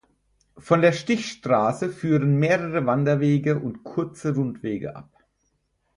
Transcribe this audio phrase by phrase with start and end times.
[0.57, 5.11] Von der Stichstraße führen mehrere Wanderwege und kurze Rundwege ab.